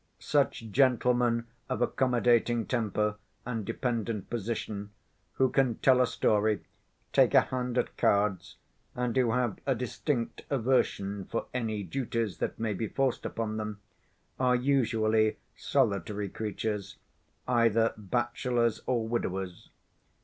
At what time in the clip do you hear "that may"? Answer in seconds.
12.39-12.73